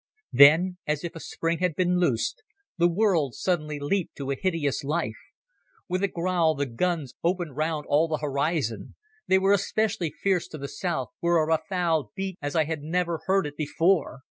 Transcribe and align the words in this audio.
Then, 0.33 0.79
as 0.87 1.03
if 1.03 1.15
a 1.15 1.19
spring 1.19 1.59
had 1.59 1.75
been 1.75 1.99
loosed, 1.99 2.41
the 2.75 2.87
world 2.87 3.35
suddenly 3.35 3.79
leaped 3.79 4.15
to 4.15 4.31
a 4.31 4.35
hideous 4.35 4.83
life. 4.83 5.19
With 5.87 6.01
a 6.03 6.07
growl 6.07 6.55
the 6.55 6.65
guns 6.65 7.13
opened 7.23 7.55
round 7.55 7.85
all 7.87 8.07
the 8.07 8.17
horizon. 8.17 8.95
They 9.27 9.37
were 9.37 9.53
especially 9.53 10.09
fierce 10.09 10.47
to 10.47 10.57
the 10.57 10.67
south, 10.67 11.09
where 11.19 11.37
a 11.37 11.45
rafale 11.45 12.09
beat 12.15 12.39
as 12.41 12.55
I 12.55 12.63
had 12.63 12.81
never 12.81 13.21
heard 13.27 13.45
it 13.45 13.55
before. 13.55 14.21